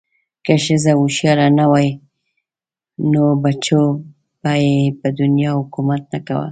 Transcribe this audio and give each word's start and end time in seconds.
که 0.45 0.53
ښځه 0.65 0.91
هوښیاره 0.99 1.47
نه 1.57 1.65
وی 1.71 1.89
نو 3.11 3.23
بچو 3.43 3.81
به 4.41 4.51
ېې 4.67 4.75
په 4.99 5.07
دنیا 5.19 5.51
حکومت 5.59 6.01
نه 6.13 6.19
کوه 6.27 6.39